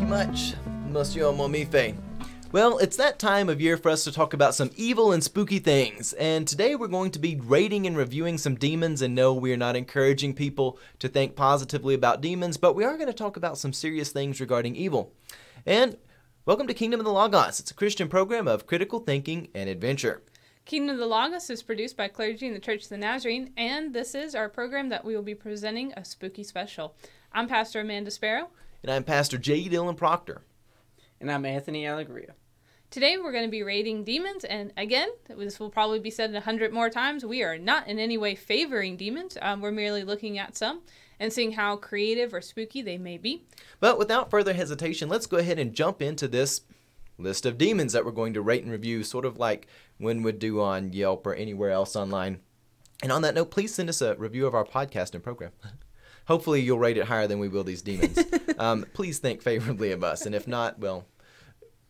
[0.00, 0.54] Thank you much,
[0.86, 1.94] Monsieur Momife.
[2.52, 5.58] Well, it's that time of year for us to talk about some evil and spooky
[5.58, 9.02] things, and today we're going to be rating and reviewing some demons.
[9.02, 12.94] And no, we are not encouraging people to think positively about demons, but we are
[12.94, 15.12] going to talk about some serious things regarding evil.
[15.66, 15.98] And
[16.46, 17.60] welcome to Kingdom of the Logos.
[17.60, 20.22] It's a Christian program of critical thinking and adventure.
[20.64, 23.92] Kingdom of the Logos is produced by clergy in the Church of the Nazarene, and
[23.92, 26.94] this is our program that we will be presenting a spooky special.
[27.34, 28.48] I'm Pastor Amanda Sparrow.
[28.82, 29.68] And I'm Pastor J.
[29.68, 30.40] Dillon Proctor.
[31.20, 32.32] And I'm Anthony Allegria.
[32.90, 36.40] Today we're going to be rating demons, and again, this will probably be said a
[36.40, 37.22] hundred more times.
[37.22, 39.36] We are not in any way favoring demons.
[39.42, 40.80] Um, we're merely looking at some
[41.20, 43.44] and seeing how creative or spooky they may be.
[43.80, 46.62] But without further hesitation, let's go ahead and jump into this
[47.18, 49.66] list of demons that we're going to rate and review, sort of like
[49.98, 52.40] Win would do on Yelp or anywhere else online.
[53.02, 55.52] And on that note, please send us a review of our podcast and program.
[56.30, 58.18] Hopefully, you'll rate it higher than we will these demons.
[58.58, 61.04] um, please think favorably of us, and if not, well,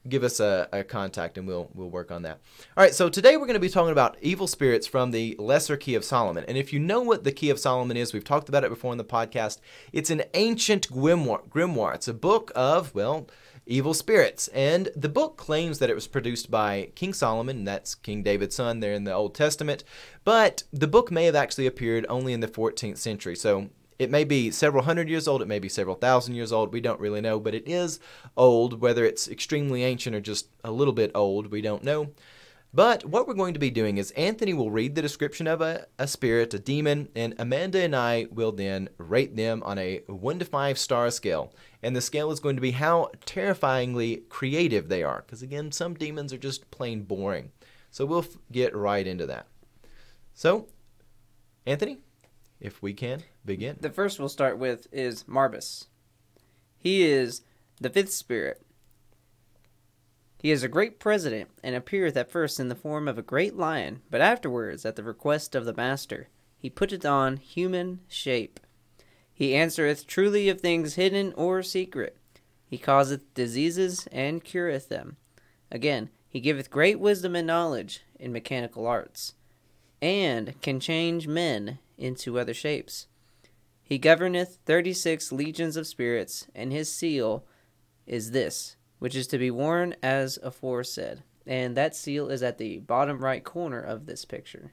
[0.08, 2.40] give us a, a, contact and we'll we'll work on that.
[2.74, 5.76] All right, so today we're going to be talking about evil spirits from the Lesser
[5.76, 6.44] Key of Solomon.
[6.48, 8.92] And if you know what the Key of Solomon is, we've talked about it before
[8.92, 9.58] in the podcast.
[9.92, 11.46] It's an ancient grimoire.
[11.50, 11.94] grimoire.
[11.96, 13.26] It's a book of well
[13.66, 14.48] evil spirits.
[14.48, 18.56] And the book claims that it was produced by King Solomon, and that's King David's
[18.56, 19.84] son there in the Old Testament.
[20.24, 23.36] But the book may have actually appeared only in the 14th century.
[23.36, 23.68] So
[24.00, 26.80] it may be several hundred years old, it may be several thousand years old, we
[26.80, 28.00] don't really know, but it is
[28.34, 28.80] old.
[28.80, 32.08] Whether it's extremely ancient or just a little bit old, we don't know.
[32.72, 35.86] But what we're going to be doing is Anthony will read the description of a,
[35.98, 40.38] a spirit, a demon, and Amanda and I will then rate them on a 1
[40.38, 41.52] to 5 star scale.
[41.82, 45.24] And the scale is going to be how terrifyingly creative they are.
[45.26, 47.50] Because again, some demons are just plain boring.
[47.90, 49.46] So we'll f- get right into that.
[50.32, 50.68] So,
[51.66, 51.98] Anthony,
[52.60, 53.76] if we can begin.
[53.80, 55.86] The first we'll start with is Marbas.
[56.76, 57.42] He is
[57.80, 58.62] the fifth spirit.
[60.38, 63.56] He is a great president, and appeareth at first in the form of a great
[63.56, 68.58] lion, but afterwards, at the request of the master, he putteth on human shape.
[69.32, 72.16] He answereth truly of things hidden or secret.
[72.66, 75.16] He causeth diseases and cureth them.
[75.70, 79.34] Again, he giveth great wisdom and knowledge in mechanical arts,
[80.00, 83.06] and can change men into other shapes.
[83.82, 87.44] He governeth thirty six legions of spirits, and his seal
[88.06, 91.22] is this, which is to be worn as aforesaid.
[91.46, 94.72] And that seal is at the bottom right corner of this picture.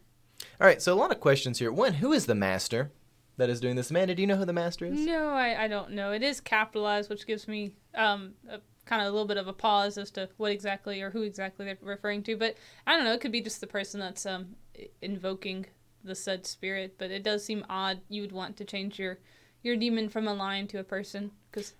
[0.61, 1.71] All right, so a lot of questions here.
[1.71, 2.91] One, who is the master
[3.37, 3.89] that is doing this?
[3.89, 4.99] Amanda, do you know who the master is?
[4.99, 6.11] No, I, I don't know.
[6.11, 9.53] It is capitalized, which gives me um, a, kind of a little bit of a
[9.53, 12.35] pause as to what exactly or who exactly they're referring to.
[12.35, 12.55] But
[12.85, 13.13] I don't know.
[13.13, 14.55] It could be just the person that's um,
[15.01, 15.65] invoking
[16.03, 18.01] the said spirit, but it does seem odd.
[18.09, 19.19] You would want to change your
[19.63, 21.73] your demon from a lion to a person, because.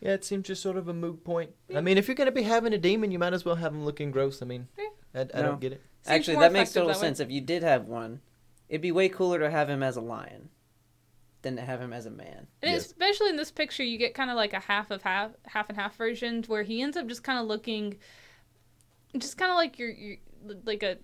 [0.00, 1.50] Yeah, it seems just sort of a moot point.
[1.68, 1.78] Yeah.
[1.78, 3.72] I mean, if you're going to be having a demon, you might as well have
[3.72, 4.42] him looking gross.
[4.42, 4.88] I mean, yeah.
[5.14, 5.42] I, I no.
[5.42, 5.80] don't get it.
[6.02, 7.20] Seems Actually, that makes total that sense.
[7.20, 8.20] If you did have one,
[8.68, 10.50] it'd be way cooler to have him as a lion
[11.40, 12.48] than to have him as a man.
[12.60, 12.86] And yes.
[12.86, 15.78] especially in this picture, you get kind of like a half of half, half and
[15.78, 17.96] half version where he ends up just kind of looking,
[19.16, 20.18] just kind of like you're, you're
[20.66, 20.98] like a,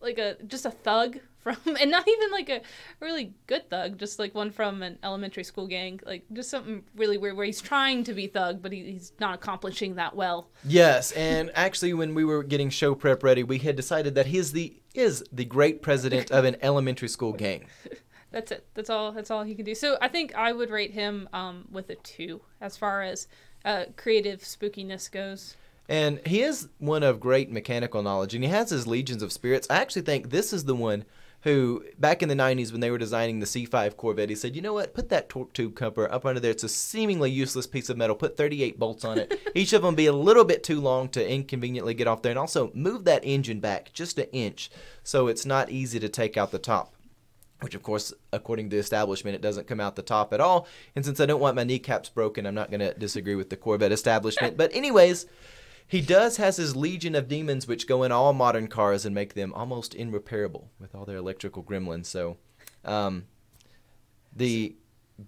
[0.00, 2.60] like a just a thug from, and not even like a
[3.00, 7.18] really good thug, just like one from an elementary school gang, like just something really
[7.18, 10.48] weird where he's trying to be thug, but he, he's not accomplishing that well.
[10.64, 14.38] Yes, and actually, when we were getting show prep ready, we had decided that he
[14.38, 17.66] is the is the great president of an elementary school gang.
[18.32, 18.66] That's it.
[18.74, 19.12] That's all.
[19.12, 19.74] That's all he can do.
[19.74, 23.28] So I think I would rate him um, with a two as far as
[23.64, 25.56] uh, creative spookiness goes.
[25.88, 29.68] And he is one of great mechanical knowledge, and he has his legions of spirits.
[29.70, 31.04] I actually think this is the one
[31.42, 34.62] who back in the 90s when they were designing the C5 Corvette, he said, you
[34.62, 36.50] know what, put that torque tube cover up under there.
[36.50, 38.16] It's a seemingly useless piece of metal.
[38.16, 39.40] Put 38 bolts on it.
[39.54, 42.32] Each of them be a little bit too long to inconveniently get off there.
[42.32, 44.70] And also move that engine back just an inch
[45.02, 46.94] so it's not easy to take out the top
[47.60, 50.66] which of course according to the establishment it doesn't come out the top at all
[50.94, 53.56] and since i don't want my kneecaps broken i'm not going to disagree with the
[53.56, 55.26] corvette establishment but anyways
[55.86, 59.34] he does has his legion of demons which go in all modern cars and make
[59.34, 62.06] them almost irreparable with all their electrical gremlins.
[62.06, 62.38] So,
[62.84, 63.24] um,
[64.34, 64.76] the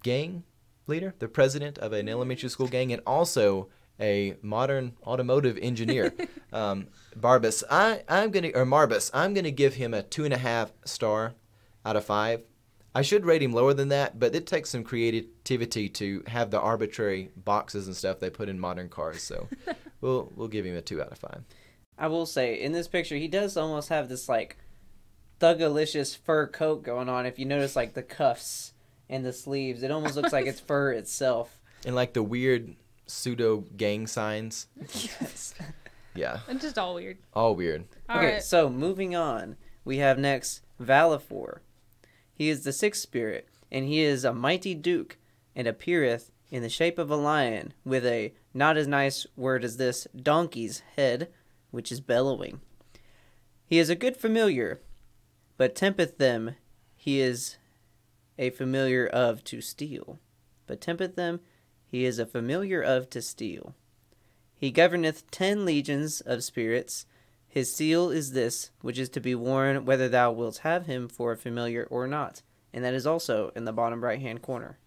[0.02, 0.44] gang
[0.86, 3.68] leader, the president of an elementary school gang, and also
[4.00, 6.12] a modern automotive engineer,
[6.52, 6.88] um,
[7.18, 7.62] Barbas.
[7.70, 9.10] I I'm gonna or Marbas.
[9.14, 11.34] I'm gonna give him a two and a half star
[11.84, 12.42] out of five.
[12.94, 16.60] I should rate him lower than that, but it takes some creativity to have the
[16.60, 19.22] arbitrary boxes and stuff they put in modern cars.
[19.22, 19.46] So
[20.00, 21.42] we'll we'll give him a two out of five.
[21.98, 24.56] I will say in this picture he does almost have this like
[25.40, 27.26] thugalicious fur coat going on.
[27.26, 28.72] If you notice like the cuffs
[29.08, 31.60] and the sleeves, it almost looks like it's fur itself.
[31.84, 32.74] And like the weird
[33.06, 34.66] pseudo gang signs.
[34.76, 35.54] yes.
[36.14, 37.18] Yeah, It's just all weird.
[37.32, 37.84] all weird.
[38.08, 38.42] All okay, right.
[38.42, 41.58] so moving on, we have next Valefor.
[42.34, 45.16] He is the sixth spirit, and he is a mighty duke,
[45.54, 49.76] and appeareth in the shape of a lion, with a not as nice word as
[49.76, 51.28] this donkey's head,
[51.70, 52.60] which is bellowing.
[53.66, 54.80] He is a good familiar,
[55.56, 56.54] but tempteth them.
[56.96, 57.56] He is
[58.38, 60.18] a familiar of to steal,
[60.66, 61.40] but tempteth them.
[61.86, 63.74] He is a familiar of to steal.
[64.54, 67.06] He governeth ten legions of spirits.
[67.48, 71.32] His seal is this, which is to be worn whether thou wilt have him for
[71.32, 72.42] a familiar or not.
[72.72, 74.78] And that is also in the bottom right hand corner.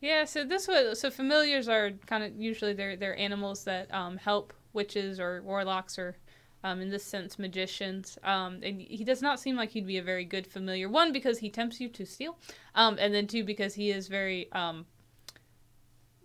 [0.00, 4.16] Yeah, so this was so familiars are kind of usually they're they're animals that um,
[4.18, 6.16] help witches or warlocks or
[6.64, 8.18] um, in this sense magicians.
[8.22, 10.88] Um, and he does not seem like he'd be a very good familiar.
[10.88, 12.38] One because he tempts you to steal,
[12.74, 14.86] um, and then two because he is very um,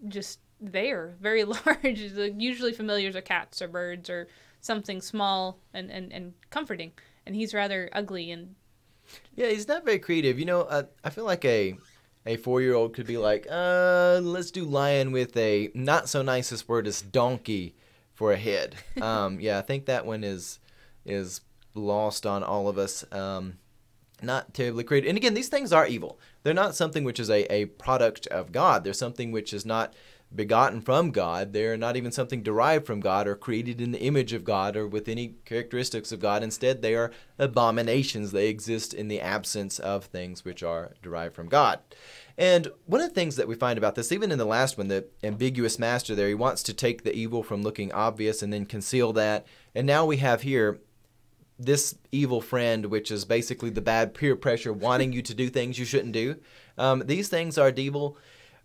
[0.07, 2.00] just there, very large.
[2.00, 4.27] Usually familiars are cats or birds or
[4.59, 6.91] something small and, and, and comforting,
[7.25, 8.56] and he's rather ugly and
[9.35, 10.39] Yeah, he's not very creative.
[10.39, 11.77] You know, uh, I feel like a
[12.25, 16.21] a four year old could be like, uh, let's do lion with a not so
[16.21, 17.75] nicest word as donkey
[18.13, 18.75] for a head.
[19.01, 20.59] Um, yeah, I think that one is
[21.06, 21.41] is
[21.73, 23.03] lost on all of us.
[23.12, 23.57] Um,
[24.21, 25.09] not terribly creative.
[25.09, 26.19] And again, these things are evil.
[26.44, 28.83] They're not something which is a, a product of God.
[28.83, 29.95] They're something which is not
[30.33, 31.54] begotten from God.
[31.54, 34.88] They're not even something derived from God or created in the image of God or
[34.88, 36.44] with any characteristics of God.
[36.44, 38.31] Instead, they are abominations.
[38.31, 41.80] They exist in the absence of things which are derived from God.
[42.38, 44.88] And one of the things that we find about this, even in the last one,
[44.88, 48.66] the ambiguous master there, he wants to take the evil from looking obvious and then
[48.66, 49.45] conceal that.
[49.75, 50.80] And now we have here
[51.60, 55.78] this evil friend, which is basically the bad peer pressure wanting you to do things
[55.78, 56.38] you shouldn't do.
[56.78, 58.18] Um, these things are evil,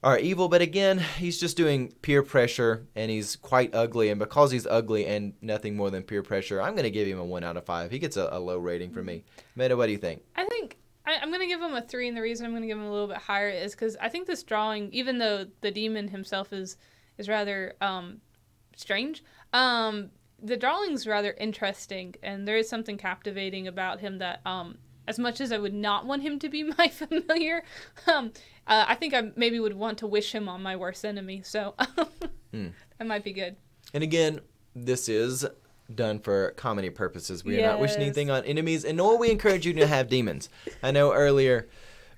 [0.06, 4.08] are evil, but again, he's just doing peer pressure, and he's quite ugly.
[4.08, 7.18] And because he's ugly and nothing more than peer pressure, I'm going to give him
[7.18, 7.90] a one out of five.
[7.90, 9.24] He gets a, a low rating from me.
[9.56, 10.22] Meta, what do you think?
[10.36, 12.78] I think I, I'm gonna give him a three, and the reason I'm gonna give
[12.78, 16.06] him a little bit higher is because I think this drawing, even though the demon
[16.06, 16.76] himself is
[17.18, 18.20] is rather um,
[18.76, 20.10] strange, um,
[20.40, 25.40] the drawing's rather interesting, and there is something captivating about him that um, as much
[25.40, 27.62] as I would not want him to be my familiar,
[28.06, 28.32] um,
[28.66, 31.42] uh, I think I maybe would want to wish him on my worst enemy.
[31.44, 31.74] So
[32.52, 32.68] Hmm.
[32.98, 33.56] that might be good.
[33.92, 34.40] And again,
[34.74, 35.46] this is
[35.94, 37.44] done for comedy purposes.
[37.44, 40.48] We are not wishing anything on enemies, and nor we encourage you to have demons.
[40.82, 41.68] I know earlier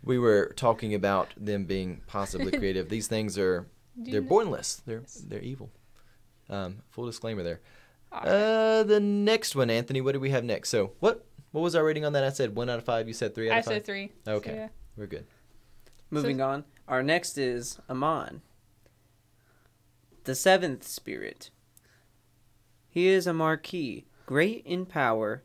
[0.03, 2.89] we were talking about them being possibly creative.
[2.89, 3.67] These things are
[3.97, 4.81] they're bornless.
[4.87, 5.71] They're they're evil.
[6.49, 7.61] Um, full disclaimer there.
[8.11, 8.27] Right.
[8.27, 10.01] Uh, the next one, Anthony.
[10.01, 10.71] What do we have next?
[10.71, 12.25] So what what was our rating on that?
[12.25, 13.07] I said one out of five.
[13.09, 13.73] You said three out I of five.
[13.73, 14.13] I said three.
[14.25, 14.55] so Okay.
[14.55, 14.69] yeah.
[14.97, 15.27] We're good.
[16.11, 18.41] Moving on, our next is Amon,
[20.25, 21.51] the seventh spirit.
[22.89, 25.43] He is a marquis, great in power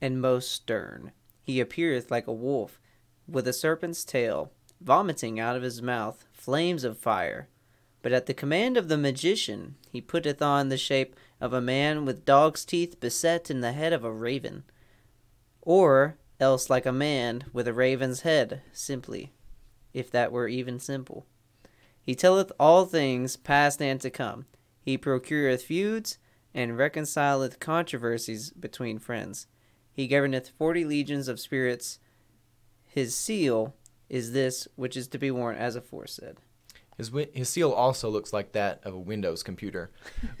[0.00, 1.12] and most stern.
[1.44, 2.80] He appeareth like a wolf,
[3.28, 7.48] with a serpent's tail, vomiting out of his mouth flames of fire.
[8.02, 12.04] But at the command of the magician, he putteth on the shape of a man
[12.04, 14.64] with dog's teeth beset in the head of a raven,
[15.62, 19.32] or else like a man with a raven's head, simply
[19.94, 21.24] if that were even simple.
[22.02, 24.44] He telleth all things past and to come.
[24.82, 26.18] He procureth feuds,
[26.52, 29.46] and reconcileth controversies between friends.
[29.92, 31.98] He governeth forty legions of spirits.
[32.86, 33.74] His seal
[34.08, 36.36] is this which is to be worn as aforesaid.
[36.96, 39.90] His his seal also looks like that of a Windows computer.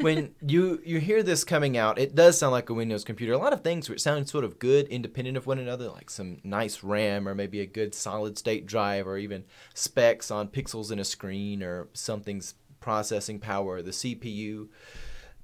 [0.00, 3.32] When you you hear this coming out, it does sound like a Windows computer.
[3.32, 6.38] A lot of things which sound sort of good, independent of one another, like some
[6.44, 9.44] nice RAM or maybe a good solid state drive, or even
[9.74, 14.68] specs on pixels in a screen or something's processing power, the CPU.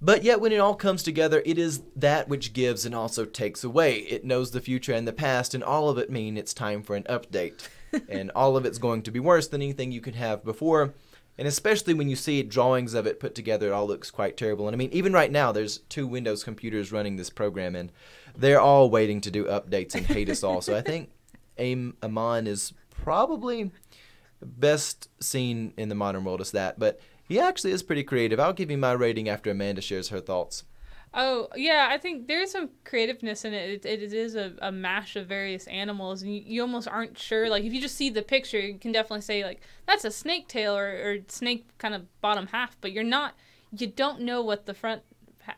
[0.03, 3.63] But yet, when it all comes together, it is that which gives and also takes
[3.63, 3.99] away.
[3.99, 6.97] It knows the future and the past, and all of it mean it's time for
[6.97, 7.69] an update.
[8.09, 10.95] and all of it's going to be worse than anything you could have before.
[11.39, 14.69] And especially when you see drawings of it put together, it all looks quite terrible.
[14.69, 17.91] And I mean, even right now, there's two Windows computers running this program, and
[18.37, 20.61] they're all waiting to do updates and hate us all.
[20.61, 21.11] So I think
[21.59, 23.71] Aim Amon is probably
[24.43, 26.79] best seen in the modern world as that.
[26.79, 27.01] But
[27.31, 28.41] he actually is pretty creative.
[28.41, 30.65] I'll give you my rating after Amanda shares her thoughts.
[31.15, 33.85] Oh yeah, I think there's some creativeness in it.
[33.85, 37.49] It, it is a, a mash of various animals, and you, you almost aren't sure.
[37.49, 40.49] Like if you just see the picture, you can definitely say like that's a snake
[40.49, 43.35] tail or, or snake kind of bottom half, but you're not.
[43.77, 45.03] You don't know what the front.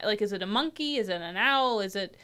[0.04, 0.96] Like is it a monkey?
[0.96, 1.80] Is it an owl?
[1.80, 2.18] Is it?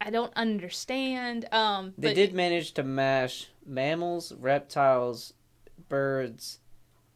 [0.00, 1.46] I don't understand.
[1.52, 5.34] Um, They but- did manage to mash mammals, reptiles,
[5.88, 6.58] birds,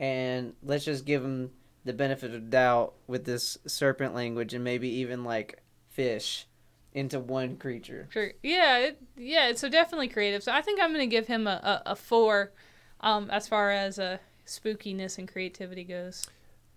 [0.01, 1.51] and let's just give them
[1.85, 6.47] the benefit of doubt with this serpent language and maybe even like fish
[6.93, 8.09] into one creature.
[8.11, 8.33] Sure.
[8.43, 8.79] Yeah.
[8.79, 9.53] It, yeah.
[9.55, 10.43] So definitely creative.
[10.43, 12.53] So I think I'm gonna give him a, a, a four,
[13.01, 16.27] um, as far as uh, spookiness and creativity goes.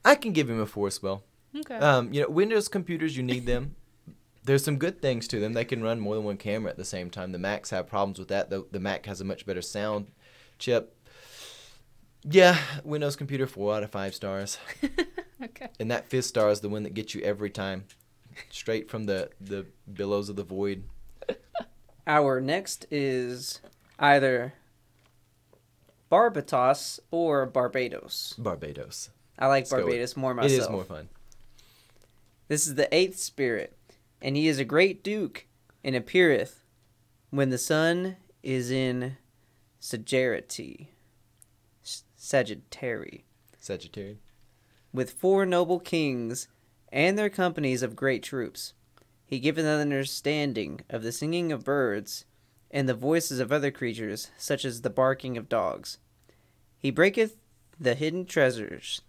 [0.04, 1.24] I can give him a four as well.
[1.56, 1.76] Okay.
[1.76, 3.76] Um, you know, Windows computers, you need them.
[4.44, 5.54] There's some good things to them.
[5.54, 7.32] They can run more than one camera at the same time.
[7.32, 8.52] The Macs have problems with that.
[8.52, 10.08] The, the Mac has a much better sound
[10.60, 10.95] chip.
[12.28, 14.58] Yeah, Windows computer, four out of five stars.
[15.44, 15.70] okay.
[15.80, 17.86] And that fifth star is the one that gets you every time,
[18.50, 20.84] straight from the the billows of the void.
[22.08, 23.62] Our next is
[24.00, 24.54] either
[26.12, 28.34] Barbatos or Barbados.
[28.38, 29.10] Barbados.
[29.38, 30.52] I like Let's Barbados more myself.
[30.52, 31.10] It is more fun.
[32.48, 33.76] This is the eighth spirit,
[34.22, 35.46] and he is a great duke,
[35.84, 36.64] and appeareth
[37.32, 39.18] when the sun is in
[39.82, 40.88] Sagittarity,
[42.26, 43.24] Sagittary,
[43.60, 44.18] Sagittarius.
[44.92, 46.48] with four noble kings
[46.92, 48.74] and their companies of great troops.
[49.28, 52.26] He giveth an understanding of the singing of birds
[52.72, 56.00] and the voices of other creatures, such as the barking of dogs.
[56.80, 57.38] He breaketh
[57.80, 59.04] the hidden treasures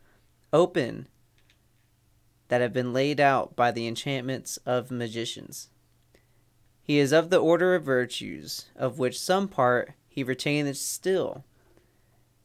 [0.52, 1.08] open
[2.48, 5.70] that have been laid out by the enchantments of magicians.
[6.82, 11.46] He is of the order of virtues, of which some part he retaineth still.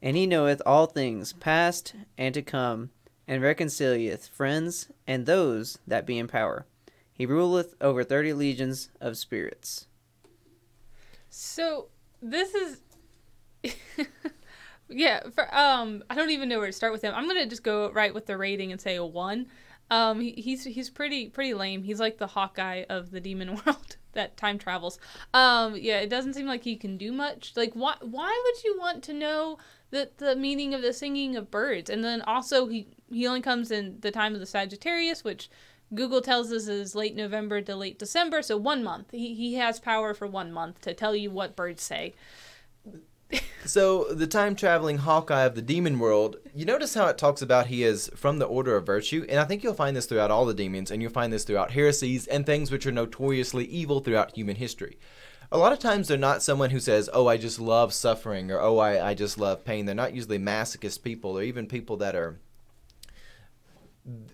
[0.02, 2.90] And he knoweth all things past and to come,
[3.28, 6.66] and reconcilieth friends and those that be in power.
[7.14, 9.88] He ruleth over thirty legions of spirits.
[11.30, 11.90] So
[12.22, 12.82] this is.
[14.90, 15.22] yeah.
[15.30, 17.14] For um, I don't even know where to start with him.
[17.16, 19.48] I'm gonna just go right with the rating and say a one.
[19.92, 21.84] Um, he, he's he's pretty pretty lame.
[21.84, 25.00] He's like the Hawkeye of the demon world that time travels.
[25.34, 27.54] Um, yeah, it doesn't seem like he can do much.
[27.56, 29.58] Like, why why would you want to know
[29.92, 31.90] the the meaning of the singing of birds?
[31.90, 35.50] And then also he he only comes in the time of the Sagittarius, which
[35.94, 39.12] Google tells us is late November to late December, so one month.
[39.12, 42.14] He he has power for one month to tell you what birds say.
[43.64, 47.68] So the time traveling Hawkeye of the demon world, you notice how it talks about
[47.68, 50.46] he is from the order of virtue, and I think you'll find this throughout all
[50.46, 54.36] the demons, and you'll find this throughout heresies and things which are notoriously evil throughout
[54.36, 54.98] human history.
[55.52, 58.60] A lot of times they're not someone who says, "Oh, I just love suffering," or
[58.60, 62.16] "Oh, I, I just love pain." They're not usually masochist people, or even people that
[62.16, 62.40] are.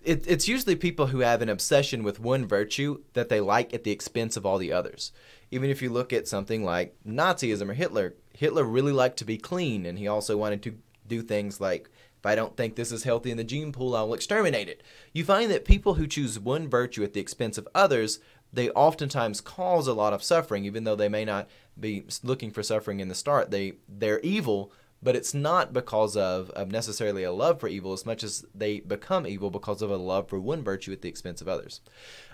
[0.04, 3.84] It, it's usually people who have an obsession with one virtue that they like at
[3.84, 5.12] the expense of all the others.
[5.50, 9.38] Even if you look at something like Nazism or Hitler, Hitler really liked to be
[9.38, 13.04] clean, and he also wanted to do things like, if I don't think this is
[13.04, 14.82] healthy in the gene pool, I will exterminate it.
[15.12, 18.20] You find that people who choose one virtue at the expense of others,
[18.52, 22.62] they oftentimes cause a lot of suffering, even though they may not be looking for
[22.62, 23.50] suffering in the start.
[23.50, 28.04] They they're evil, but it's not because of, of necessarily a love for evil as
[28.04, 31.40] much as they become evil because of a love for one virtue at the expense
[31.40, 31.80] of others.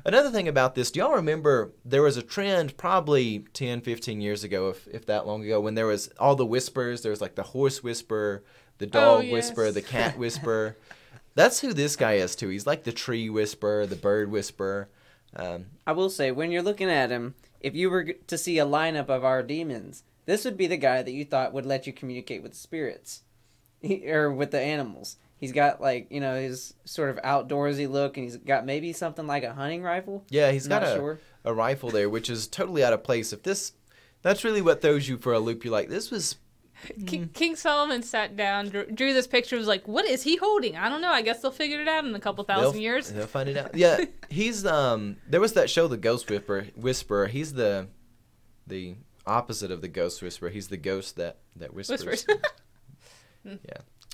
[0.04, 4.44] Another thing about this, do y'all remember there was a trend probably 10, 15 years
[4.44, 7.02] ago, if, if that long ago, when there was all the whispers?
[7.02, 8.44] There was like the horse whisper,
[8.78, 9.33] the oh, dog Oh, yes.
[9.33, 10.76] whisperer, the cat whisper.
[11.35, 12.49] That's who this guy is too.
[12.49, 14.88] He's like the tree whisper, the bird whisperer.
[15.37, 18.67] Um, I will say, when you're looking at him, if you were to see a
[18.67, 21.93] lineup of our demons, this would be the guy that you thought would let you
[21.93, 23.23] communicate with spirits,
[23.81, 25.17] he, or with the animals.
[25.37, 29.26] He's got like you know his sort of outdoorsy look, and he's got maybe something
[29.26, 30.25] like a hunting rifle.
[30.31, 31.21] yeah, he's got a, sure.
[31.45, 33.33] a rifle there, which is totally out of place.
[33.33, 33.73] If this,
[34.23, 35.64] that's really what throws you for a loop.
[35.64, 36.37] You're like, this was
[37.07, 39.57] King, King Solomon sat down, drew, drew this picture.
[39.57, 40.76] Was like, "What is he holding?
[40.76, 41.11] I don't know.
[41.11, 43.57] I guess they'll figure it out in a couple 1000 they'll, years." They'll find it
[43.57, 43.75] out.
[43.75, 45.17] Yeah, he's um.
[45.29, 46.67] There was that show, The Ghost Whisperer.
[46.76, 47.26] Whisperer.
[47.29, 47.88] He's the,
[48.67, 50.50] the opposite of the Ghost Whisperer.
[50.50, 52.05] He's the ghost that that whispers.
[52.05, 52.26] Whispers.
[53.45, 53.57] yeah.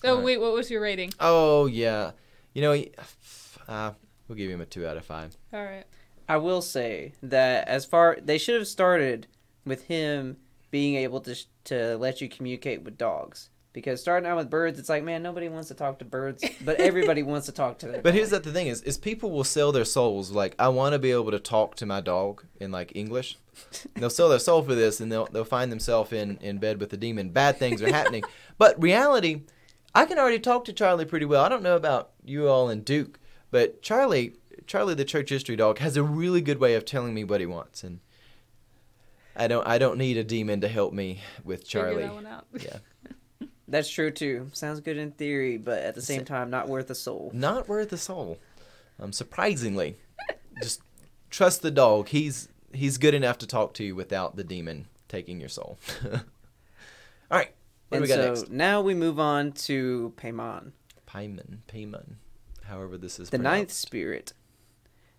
[0.03, 0.25] Oh Alright.
[0.25, 1.12] wait, what was your rating?
[1.21, 2.12] Oh yeah.
[2.55, 2.91] You know, he,
[3.69, 3.93] uh,
[4.27, 5.37] we'll give him a two out of five.
[5.53, 5.85] All right.
[6.27, 9.27] I will say that as far they should have started
[9.67, 10.39] with him
[10.71, 13.50] being able to sh- to let you communicate with dogs.
[13.73, 16.81] Because starting out with birds, it's like, man, nobody wants to talk to birds, but
[16.81, 19.71] everybody wants to talk to their But here's the thing: is is people will sell
[19.71, 20.33] their souls.
[20.33, 23.38] Like, I want to be able to talk to my dog in like English.
[23.85, 26.81] And they'll sell their soul for this, and they'll they'll find themselves in in bed
[26.81, 27.31] with the demon.
[27.31, 28.25] Bad things are happening.
[28.59, 29.43] but reality,
[29.95, 31.45] I can already talk to Charlie pretty well.
[31.45, 33.21] I don't know about you all and Duke,
[33.52, 34.35] but Charlie,
[34.67, 37.47] Charlie the church history dog, has a really good way of telling me what he
[37.47, 38.00] wants, and
[39.40, 42.02] I don't I don't need a demon to help me with Figure Charlie.
[42.02, 42.47] that one out.
[42.61, 42.76] Yeah,
[43.68, 44.49] That's true too.
[44.52, 47.30] Sounds good in theory, but at the same time, not worth a soul.
[47.32, 48.38] not worth a soul.
[48.99, 49.97] Um, surprisingly,
[50.62, 50.82] just
[51.30, 52.09] trust the dog.
[52.09, 55.78] He's he's good enough to talk to you without the demon taking your soul.
[56.04, 57.54] All right,
[57.88, 58.50] what do and we got so next?
[58.50, 60.73] now we move on to Paimon.
[61.09, 62.16] Paimon, Paimon.
[62.64, 64.32] however this is the ninth spirit,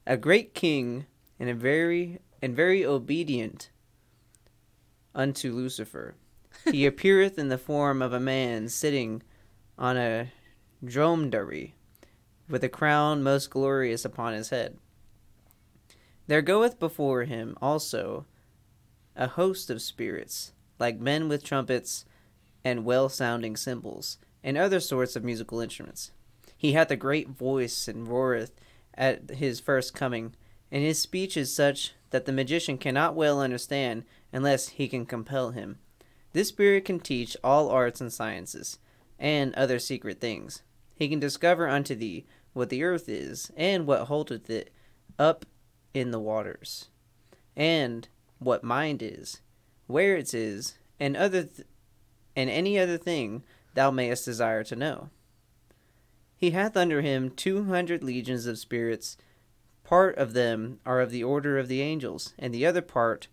[0.06, 1.06] a great king
[1.40, 3.70] and a very and very obedient
[5.14, 6.16] unto Lucifer.
[6.72, 9.24] He appeareth in the form of a man sitting
[9.78, 10.32] on a
[10.84, 11.76] dromedary,
[12.48, 14.78] with a crown most glorious upon his head.
[16.28, 18.26] There goeth before him also
[19.16, 22.06] a host of spirits, like men with trumpets
[22.64, 26.12] and well sounding cymbals, and other sorts of musical instruments.
[26.58, 28.52] He hath a great voice and roareth
[28.94, 30.36] at his first coming,
[30.72, 35.52] and his speech is such that the magician cannot well understand unless he can compel
[35.52, 35.80] him.
[36.34, 38.80] This spirit can teach all arts and sciences,
[39.20, 40.64] and other secret things.
[40.96, 44.72] He can discover unto thee what the earth is, and what holdeth it
[45.20, 45.46] up
[45.94, 46.88] in the waters,
[47.56, 48.08] and
[48.40, 49.42] what mind is,
[49.88, 51.68] where it is, and other th-
[52.36, 55.10] and any other thing thou mayest desire to know.
[56.36, 59.18] He hath under him two hundred legions of spirits.
[59.92, 63.28] Part of them are of the order of the angels, and the other part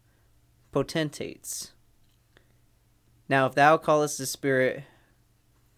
[0.73, 1.71] potentates.
[3.29, 4.83] Now, if thou callest the spirit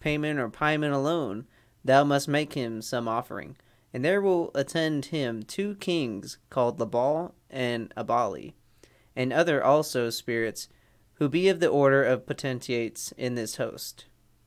[0.02, 1.46] Paimon or Paimon alone,
[1.84, 3.56] thou must make him some offering.
[3.92, 8.54] And there will attend him two kings called Labal and Abali,
[9.14, 10.70] and other also spirits,
[11.16, 14.06] who be of the order of potentates in this host.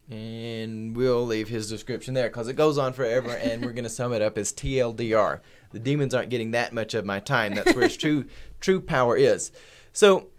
[0.10, 3.90] And we'll leave his description there because it goes on forever, and we're going to
[3.90, 5.40] sum it up as TLDR.
[5.74, 7.56] The demons aren't getting that much of my time.
[7.56, 8.26] That's where his true
[8.62, 9.52] true power is.
[9.92, 10.30] So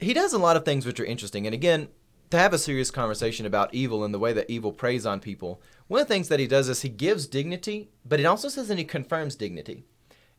[0.00, 1.46] he does a lot of things which are interesting.
[1.46, 1.88] And again,
[2.30, 5.60] to have a serious conversation about evil and the way that evil preys on people,
[5.86, 8.68] one of the things that he does is he gives dignity, but it also says
[8.68, 9.84] that he confirms dignity.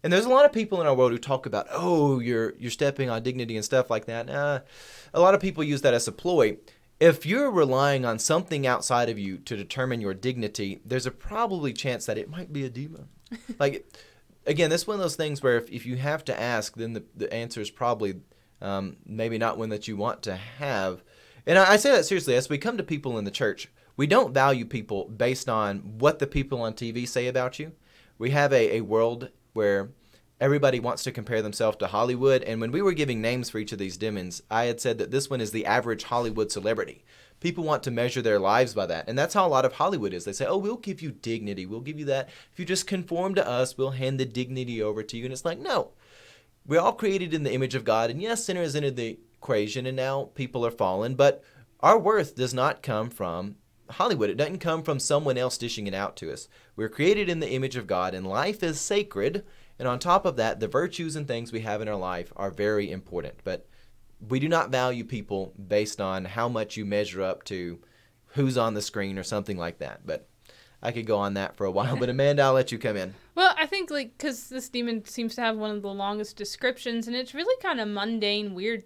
[0.04, 2.72] And there's a lot of people in our world who talk about, oh, you're you're
[2.72, 4.30] stepping on dignity and stuff like that.
[4.30, 4.62] Uh,
[5.14, 6.58] a lot of people use that as a ploy.
[7.00, 11.74] If you're relying on something outside of you to determine your dignity, there's a probably
[11.74, 13.08] chance that it might be a demon.
[13.60, 13.92] like,
[14.48, 16.94] again, this is one of those things where if, if you have to ask, then
[16.94, 18.22] the, the answer is probably
[18.62, 21.04] um, maybe not one that you want to have.
[21.46, 22.36] And I, I say that seriously.
[22.36, 26.20] As we come to people in the church, we don't value people based on what
[26.20, 27.74] the people on TV say about you.
[28.18, 29.90] We have a, a world where
[30.40, 32.44] everybody wants to compare themselves to Hollywood.
[32.44, 35.12] And when we were giving names for each of these demons, I had said that
[35.12, 37.04] this one is the average Hollywood celebrity.
[37.40, 39.08] People want to measure their lives by that.
[39.08, 40.26] And that's how a lot of Hollywood is.
[40.26, 41.66] They say, oh, we'll give you dignity.
[41.66, 42.30] We'll give you that.
[42.52, 45.26] If you just conform to us, we'll hand the dignity over to you.
[45.26, 45.92] And it's like, no.
[46.66, 48.10] We're all created in the image of God.
[48.10, 51.16] And yes, sinners entered the equation, and now people are fallen.
[51.16, 51.44] But
[51.80, 53.56] our worth does not come from
[53.92, 54.30] Hollywood.
[54.30, 56.50] It doesn't come from someone else dishing it out to us.
[56.76, 59.46] We're created in the image of God, and life is sacred.
[59.80, 62.52] And on top of that, the virtues and things we have in our life are
[62.52, 63.36] very important.
[63.44, 63.68] But
[64.20, 67.80] we do not value people based on how much you measure up to
[68.28, 70.06] who's on the screen or something like that.
[70.06, 70.28] But
[70.82, 71.98] I could go on that for a while.
[71.98, 73.14] But Amanda, I'll let you come in.
[73.36, 77.08] Well, I think like because this demon seems to have one of the longest descriptions,
[77.08, 78.84] and it's really kind of mundane, weird,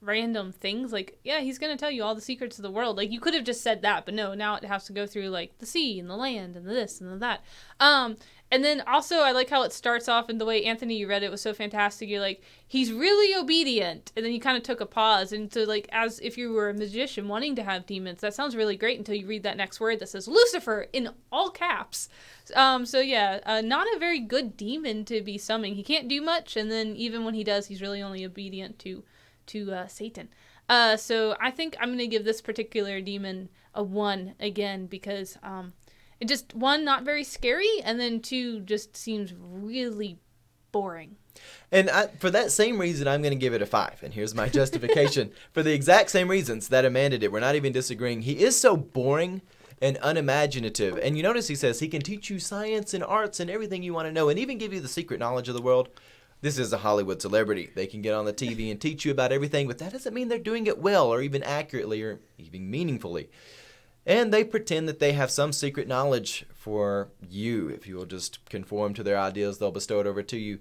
[0.00, 0.92] random things.
[0.92, 2.96] Like, yeah, he's gonna tell you all the secrets of the world.
[2.96, 5.28] Like, you could have just said that, but no, now it has to go through
[5.28, 7.44] like the sea and the land and the this and the that.
[7.78, 8.16] Um,
[8.50, 11.22] and then also I like how it starts off and the way Anthony you read
[11.22, 12.08] it was so fantastic.
[12.08, 15.62] You're like, he's really obedient, and then you kind of took a pause and so
[15.64, 18.20] like as if you were a magician wanting to have demons.
[18.20, 21.50] That sounds really great until you read that next word that says Lucifer in all
[21.50, 22.08] caps.
[22.54, 25.74] Um, so yeah, uh, not a very good demon to be summoning.
[25.74, 29.04] He can't do much, and then even when he does, he's really only obedient to
[29.46, 30.28] to uh, Satan.
[30.68, 35.72] Uh, so I think I'm gonna give this particular demon a one again because um,
[36.20, 40.18] it just one not very scary, and then two just seems really
[40.70, 41.16] boring.
[41.72, 44.02] And I, for that same reason, I'm going to give it a five.
[44.02, 47.32] And here's my justification for the exact same reasons that Amanda did.
[47.32, 48.22] We're not even disagreeing.
[48.22, 49.42] He is so boring
[49.80, 50.98] and unimaginative.
[50.98, 53.94] And you notice he says he can teach you science and arts and everything you
[53.94, 55.88] want to know, and even give you the secret knowledge of the world.
[56.42, 57.70] This is a Hollywood celebrity.
[57.74, 60.28] They can get on the TV and teach you about everything, but that doesn't mean
[60.28, 63.28] they're doing it well or even accurately or even meaningfully.
[64.06, 67.68] And they pretend that they have some secret knowledge for you.
[67.68, 70.58] If you will just conform to their ideas, they'll bestow it over to you.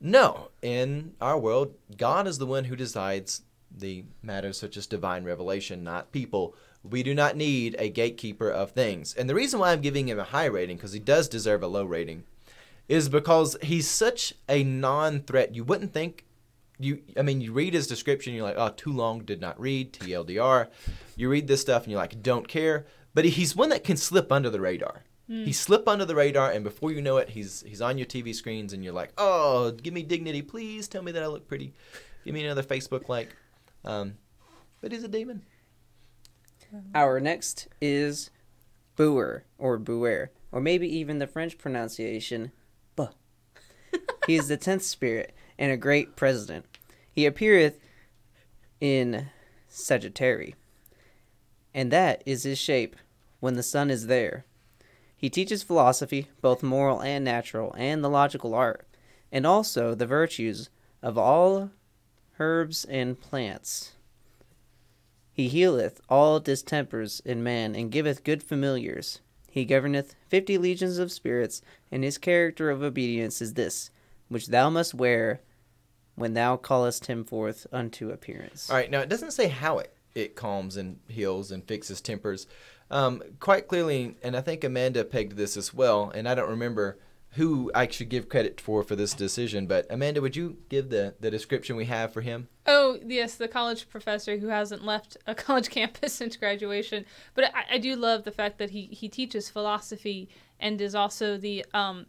[0.00, 5.24] No, in our world, God is the one who decides the matters such as divine
[5.24, 6.54] revelation, not people.
[6.82, 9.14] We do not need a gatekeeper of things.
[9.14, 11.66] And the reason why I'm giving him a high rating, because he does deserve a
[11.66, 12.24] low rating,
[12.88, 15.54] is because he's such a non threat.
[15.54, 16.24] You wouldn't think
[16.78, 19.92] you I mean you read his description, you're like, oh too long, did not read,
[19.92, 20.68] TLDR.
[21.18, 22.86] You read this stuff and you're like, don't care.
[23.12, 25.02] But he's one that can slip under the radar.
[25.30, 28.34] He slip under the radar, and before you know it, he's he's on your TV
[28.34, 30.88] screens, and you're like, "Oh, give me dignity, please.
[30.88, 31.74] Tell me that I look pretty.
[32.24, 33.36] Give me another Facebook like."
[33.84, 34.14] Um,
[34.80, 35.42] but he's a demon.
[36.94, 38.30] Our next is
[38.96, 42.52] Buer or Buer, or maybe even the French pronunciation,
[42.96, 43.08] buh.
[44.26, 46.64] he is the tenth spirit and a great president.
[47.12, 47.78] He appeareth
[48.80, 49.26] in
[49.66, 50.54] Sagittary,
[51.78, 52.96] and that is his shape
[53.38, 54.44] when the sun is there.
[55.16, 58.84] He teaches philosophy, both moral and natural, and the logical art,
[59.30, 60.70] and also the virtues
[61.04, 61.70] of all
[62.40, 63.92] herbs and plants.
[65.32, 69.20] He healeth all distempers in man, and giveth good familiars.
[69.48, 71.62] He governeth fifty legions of spirits,
[71.92, 73.92] and his character of obedience is this,
[74.26, 75.42] which thou must wear
[76.16, 78.68] when thou callest him forth unto appearance.
[78.68, 82.46] All right, now it doesn't say how it, it calms and heals and fixes tempers.
[82.90, 86.98] Um, quite clearly, and I think Amanda pegged this as well, and I don't remember
[87.32, 91.14] who I should give credit for for this decision, but Amanda, would you give the,
[91.20, 92.48] the description we have for him?
[92.66, 97.04] Oh yes, the college professor who hasn't left a college campus since graduation.
[97.34, 101.36] But I, I do love the fact that he he teaches philosophy and is also
[101.36, 102.06] the um,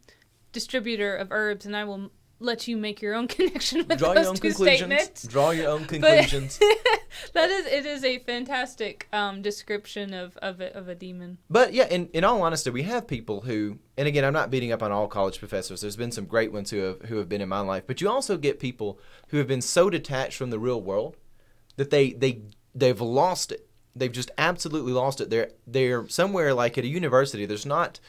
[0.52, 1.66] distributor of herbs.
[1.66, 4.42] And I will let you make your own connection with Draw those your own two
[4.42, 4.78] conclusions.
[4.78, 5.28] statements.
[5.28, 6.58] Draw your own conclusions.
[7.34, 11.38] that is it is a fantastic um, description of of a, of a demon.
[11.50, 14.72] But yeah, in, in all honesty, we have people who, and again, I'm not beating
[14.72, 15.82] up on all college professors.
[15.82, 18.10] There's been some great ones who have who have been in my life, but you
[18.10, 19.00] also get people
[19.30, 21.18] who have been so detached from the real world
[21.76, 22.42] that they they
[22.74, 23.66] they've lost it.
[23.96, 25.30] They've just absolutely lost it.
[25.30, 27.46] They're they're somewhere like at a university.
[27.46, 28.00] There's not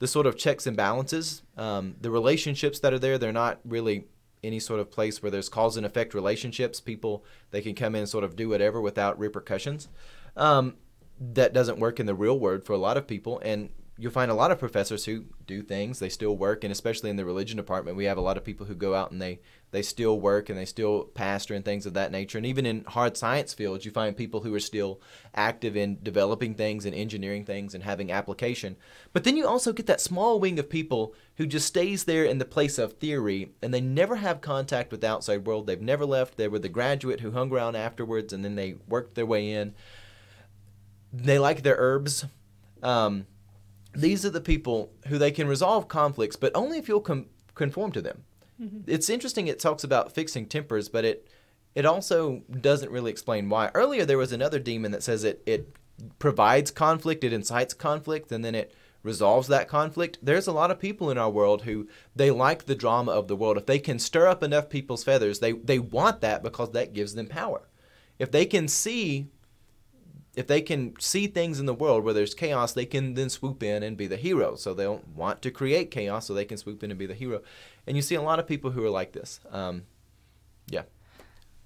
[0.00, 1.42] the sort of checks and balances.
[1.56, 4.06] Um, the relationships that are there, they're not really
[4.42, 6.80] any sort of place where there's cause and effect relationships.
[6.80, 9.88] People they can come in and sort of do whatever without repercussions.
[10.36, 10.74] Um,
[11.20, 13.68] that doesn't work in the real world for a lot of people and
[14.00, 17.16] you'll find a lot of professors who do things they still work and especially in
[17.16, 19.38] the religion department we have a lot of people who go out and they
[19.72, 22.38] they still work and they still pastor and things of that nature.
[22.38, 25.00] And even in hard science fields you find people who are still
[25.34, 28.76] active in developing things and engineering things and having application.
[29.12, 32.38] But then you also get that small wing of people who just stays there in
[32.38, 35.66] the place of theory and they never have contact with the outside world.
[35.66, 36.36] They've never left.
[36.36, 39.74] They were the graduate who hung around afterwards and then they worked their way in.
[41.12, 42.24] They like their herbs.
[42.82, 43.26] Um,
[43.92, 47.92] these are the people who they can resolve conflicts, but only if you'll com- conform
[47.92, 48.24] to them.
[48.60, 48.90] Mm-hmm.
[48.90, 49.48] It's interesting.
[49.48, 51.28] It talks about fixing tempers, but it
[51.74, 53.70] it also doesn't really explain why.
[53.74, 55.74] Earlier there was another demon that says it it
[56.18, 60.18] provides conflict, it incites conflict, and then it resolves that conflict.
[60.22, 63.36] There's a lot of people in our world who they like the drama of the
[63.36, 63.56] world.
[63.56, 67.14] If they can stir up enough people's feathers, they they want that because that gives
[67.14, 67.68] them power.
[68.18, 69.28] If they can see
[70.34, 73.62] if they can see things in the world where there's chaos, they can then swoop
[73.62, 74.54] in and be the hero.
[74.54, 77.42] So they'll want to create chaos so they can swoop in and be the hero.
[77.86, 79.40] And you see a lot of people who are like this.
[79.50, 79.82] Um,
[80.68, 80.82] yeah.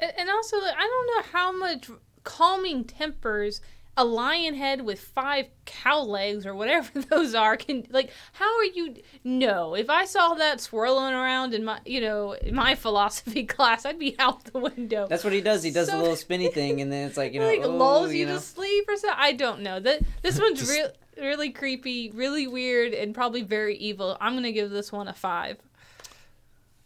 [0.00, 1.90] And also, I don't know how much
[2.24, 3.60] calming tempers
[3.96, 8.64] a lion head with five cow legs or whatever those are can like how are
[8.64, 13.44] you no if i saw that swirling around in my you know in my philosophy
[13.56, 15.62] class i'd be out the window That's what he does.
[15.62, 17.68] He does So- a little spinny thing, and then it's like you know, like oh,
[17.68, 18.34] lulls you, you know.
[18.34, 22.48] to sleep or something i don't know that this one's Just- real really creepy really
[22.48, 25.58] weird and probably very evil i'm gonna give this one a five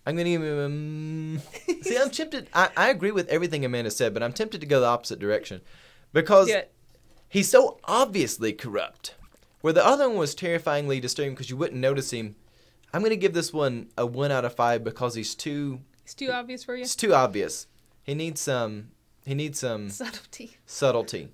[0.07, 1.38] I'm going to give him.
[1.38, 2.49] Um, see, I'm tempted.
[2.55, 5.61] I, I agree with everything Amanda said, but I'm tempted to go the opposite direction.
[6.14, 6.62] Because yeah
[7.29, 9.14] he's so obviously corrupt.
[9.61, 12.37] Where the other one was terrifyingly disturbing because you wouldn't notice him.
[12.93, 15.81] I'm going to give this one a 1 out of 5 because he's too.
[16.05, 17.67] it's too obvious for you It's too obvious.
[18.05, 18.91] He needs some.
[19.27, 19.91] He needs some.
[19.91, 21.29] subtlety subtlety.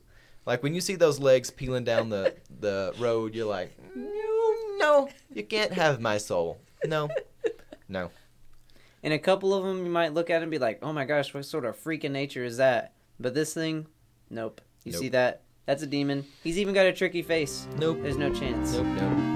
[0.47, 5.09] Like when you see those legs peeling down the, the road, you're like, no, no,
[5.33, 6.59] you can't have my soul.
[6.85, 7.09] No,
[7.89, 8.11] no.
[9.03, 11.33] And a couple of them, you might look at and be like, "Oh my gosh,
[11.33, 13.87] what sort of freak in nature is that?" But this thing,
[14.29, 14.61] nope.
[14.83, 15.01] You Nope.
[15.01, 15.43] see that?
[15.67, 16.25] That's a demon.
[16.43, 17.67] He's even got a tricky face.
[17.79, 17.99] Nope.
[18.03, 18.75] There's no chance.
[18.75, 19.34] Nope, nope.